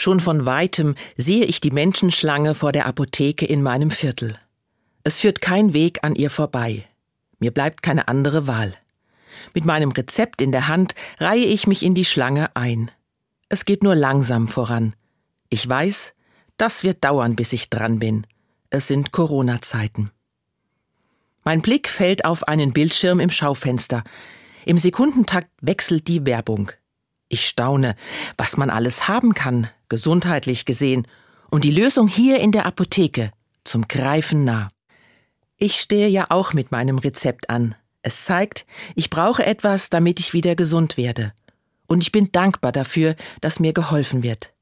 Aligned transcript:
Schon 0.00 0.18
von 0.18 0.46
weitem 0.46 0.94
sehe 1.18 1.44
ich 1.44 1.60
die 1.60 1.70
Menschenschlange 1.70 2.54
vor 2.54 2.72
der 2.72 2.86
Apotheke 2.86 3.44
in 3.44 3.62
meinem 3.62 3.90
Viertel. 3.90 4.38
Es 5.04 5.18
führt 5.18 5.42
kein 5.42 5.74
Weg 5.74 5.98
an 6.02 6.14
ihr 6.14 6.30
vorbei. 6.30 6.86
Mir 7.38 7.50
bleibt 7.50 7.82
keine 7.82 8.08
andere 8.08 8.46
Wahl. 8.46 8.72
Mit 9.52 9.66
meinem 9.66 9.90
Rezept 9.90 10.40
in 10.40 10.52
der 10.52 10.68
Hand 10.68 10.94
reihe 11.18 11.44
ich 11.44 11.66
mich 11.66 11.82
in 11.82 11.94
die 11.94 12.06
Schlange 12.06 12.56
ein. 12.56 12.90
Es 13.50 13.66
geht 13.66 13.82
nur 13.82 13.94
langsam 13.94 14.48
voran. 14.48 14.94
Ich 15.50 15.68
weiß, 15.68 16.14
das 16.56 16.82
wird 16.82 17.04
dauern, 17.04 17.36
bis 17.36 17.52
ich 17.52 17.68
dran 17.68 17.98
bin. 17.98 18.26
Es 18.70 18.88
sind 18.88 19.12
Corona-Zeiten. 19.12 20.10
Mein 21.44 21.60
Blick 21.60 21.90
fällt 21.90 22.24
auf 22.24 22.48
einen 22.48 22.72
Bildschirm 22.72 23.20
im 23.20 23.28
Schaufenster. 23.28 24.02
Im 24.64 24.78
Sekundentakt 24.78 25.50
wechselt 25.60 26.08
die 26.08 26.24
Werbung. 26.24 26.72
Ich 27.32 27.46
staune, 27.46 27.94
was 28.36 28.56
man 28.56 28.70
alles 28.70 29.06
haben 29.06 29.34
kann, 29.34 29.68
gesundheitlich 29.88 30.64
gesehen, 30.64 31.06
und 31.48 31.62
die 31.62 31.70
Lösung 31.70 32.08
hier 32.08 32.40
in 32.40 32.50
der 32.50 32.66
Apotheke, 32.66 33.30
zum 33.62 33.86
Greifen 33.86 34.44
nah. 34.44 34.68
Ich 35.56 35.76
stehe 35.76 36.08
ja 36.08 36.26
auch 36.30 36.54
mit 36.54 36.72
meinem 36.72 36.98
Rezept 36.98 37.48
an. 37.48 37.76
Es 38.02 38.24
zeigt, 38.24 38.66
ich 38.96 39.10
brauche 39.10 39.46
etwas, 39.46 39.90
damit 39.90 40.18
ich 40.18 40.34
wieder 40.34 40.56
gesund 40.56 40.96
werde. 40.96 41.32
Und 41.86 42.02
ich 42.02 42.10
bin 42.10 42.32
dankbar 42.32 42.72
dafür, 42.72 43.14
dass 43.40 43.60
mir 43.60 43.72
geholfen 43.72 44.24
wird. 44.24 44.52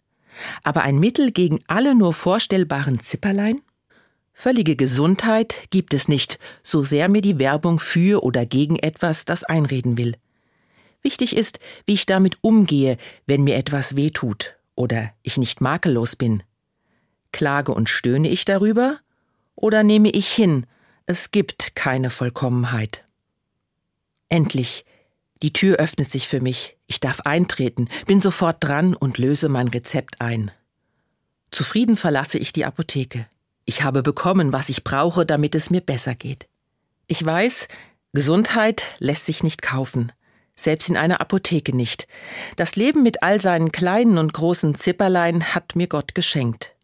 Aber 0.63 0.83
ein 0.83 0.99
Mittel 0.99 1.33
gegen 1.33 1.61
alle 1.69 1.95
nur 1.95 2.13
vorstellbaren 2.13 3.01
Zipperlein? 3.01 3.63
Völlige 4.35 4.77
Gesundheit 4.77 5.55
gibt 5.71 5.95
es 5.95 6.07
nicht, 6.07 6.39
so 6.63 6.83
sehr 6.83 7.09
mir 7.09 7.23
die 7.23 7.39
Werbung 7.39 7.79
für 7.79 8.23
oder 8.23 8.45
gegen 8.45 8.77
etwas 8.77 9.25
das 9.25 9.43
einreden 9.43 9.97
will. 9.97 10.17
Wichtig 11.03 11.37
ist, 11.37 11.61
wie 11.87 11.95
ich 11.95 12.07
damit 12.07 12.39
umgehe, 12.41 12.97
wenn 13.27 13.45
mir 13.45 13.57
etwas 13.57 13.97
weh 13.97 14.11
tut 14.11 14.57
oder 14.75 15.13
ich 15.23 15.37
nicht 15.37 15.61
makellos 15.61 16.17
bin. 16.17 16.43
Klage 17.33 17.73
und 17.73 17.89
stöhne 17.89 18.29
ich 18.29 18.45
darüber 18.45 18.99
oder 19.55 19.83
nehme 19.83 20.11
ich 20.11 20.33
hin, 20.33 20.67
es 21.07 21.31
gibt 21.31 21.75
keine 21.75 22.11
Vollkommenheit. 22.11 23.05
Endlich, 24.29 24.85
die 25.43 25.53
Tür 25.53 25.77
öffnet 25.77 26.11
sich 26.11 26.29
für 26.29 26.41
mich, 26.41 26.77
ich 26.87 27.01
darf 27.01 27.21
eintreten, 27.21 27.89
bin 28.07 28.21
sofort 28.21 28.63
dran 28.63 28.95
und 28.95 29.19
löse 29.19 29.49
mein 29.49 29.69
Rezept 29.69 30.21
ein. 30.21 30.51
Zufrieden 31.51 31.97
verlasse 31.97 32.39
ich 32.39 32.53
die 32.53 32.65
Apotheke. 32.65 33.27
Ich 33.65 33.83
habe 33.83 34.03
bekommen, 34.03 34.53
was 34.53 34.69
ich 34.69 34.85
brauche, 34.85 35.25
damit 35.25 35.55
es 35.55 35.71
mir 35.71 35.81
besser 35.81 36.15
geht. 36.15 36.49
Ich 37.07 37.25
weiß, 37.25 37.69
Gesundheit 38.13 38.83
lässt 38.99 39.27
sich 39.27 39.43
nicht 39.43 39.63
kaufen, 39.63 40.13
selbst 40.59 40.89
in 40.89 40.97
einer 40.97 41.21
Apotheke 41.21 41.75
nicht. 41.75 42.09
Das 42.57 42.77
Leben 42.77 43.03
mit 43.03 43.23
all 43.23 43.41
seinen 43.41 43.73
kleinen 43.73 44.19
und 44.19 44.33
großen 44.33 44.75
Zipperlein 44.75 45.55
hat 45.55 45.77
mir 45.77 45.87
Gott 45.87 46.15
geschenkt. 46.15 46.75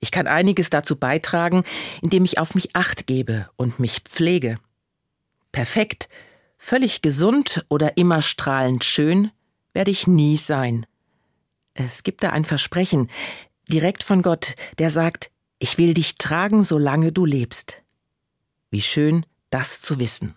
Ich 0.00 0.10
kann 0.10 0.26
einiges 0.26 0.68
dazu 0.68 0.96
beitragen, 0.96 1.62
indem 2.02 2.24
ich 2.24 2.38
auf 2.38 2.54
mich 2.54 2.74
acht 2.74 3.06
gebe 3.06 3.48
und 3.56 3.78
mich 3.78 4.00
pflege. 4.00 4.56
Perfekt, 5.52 6.08
völlig 6.58 7.02
gesund 7.02 7.64
oder 7.68 7.96
immer 7.96 8.20
strahlend 8.20 8.84
schön 8.84 9.30
werde 9.72 9.90
ich 9.90 10.06
nie 10.06 10.36
sein. 10.36 10.86
Es 11.74 12.02
gibt 12.02 12.22
da 12.22 12.30
ein 12.30 12.44
Versprechen, 12.44 13.08
direkt 13.68 14.02
von 14.02 14.22
Gott, 14.22 14.54
der 14.78 14.90
sagt, 14.90 15.30
ich 15.58 15.78
will 15.78 15.94
dich 15.94 16.18
tragen, 16.18 16.62
solange 16.62 17.12
du 17.12 17.24
lebst. 17.24 17.82
Wie 18.70 18.82
schön, 18.82 19.24
das 19.50 19.80
zu 19.80 19.98
wissen. 19.98 20.34